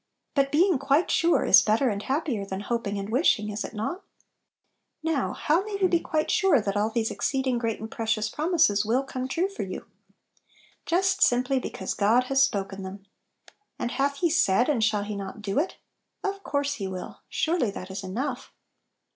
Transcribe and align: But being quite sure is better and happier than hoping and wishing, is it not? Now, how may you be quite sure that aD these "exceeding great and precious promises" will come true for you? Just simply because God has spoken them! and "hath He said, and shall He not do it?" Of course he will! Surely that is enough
But 0.33 0.51
being 0.51 0.79
quite 0.79 1.11
sure 1.11 1.45
is 1.45 1.61
better 1.61 1.91
and 1.91 2.01
happier 2.01 2.43
than 2.43 2.61
hoping 2.61 2.97
and 2.97 3.07
wishing, 3.11 3.49
is 3.51 3.63
it 3.63 3.75
not? 3.75 4.03
Now, 5.03 5.31
how 5.33 5.63
may 5.63 5.77
you 5.79 5.87
be 5.87 5.99
quite 5.99 6.31
sure 6.31 6.59
that 6.59 6.75
aD 6.75 6.93
these 6.95 7.11
"exceeding 7.11 7.59
great 7.59 7.79
and 7.79 7.91
precious 7.91 8.27
promises" 8.27 8.83
will 8.83 9.03
come 9.03 9.27
true 9.27 9.47
for 9.47 9.61
you? 9.61 9.85
Just 10.87 11.21
simply 11.21 11.59
because 11.59 11.93
God 11.93 12.23
has 12.23 12.41
spoken 12.41 12.81
them! 12.81 13.05
and 13.77 13.91
"hath 13.91 14.17
He 14.17 14.31
said, 14.31 14.69
and 14.69 14.83
shall 14.83 15.03
He 15.03 15.15
not 15.15 15.39
do 15.43 15.59
it?" 15.59 15.77
Of 16.23 16.41
course 16.41 16.73
he 16.73 16.87
will! 16.87 17.21
Surely 17.29 17.69
that 17.69 17.91
is 17.91 18.03
enough 18.03 18.51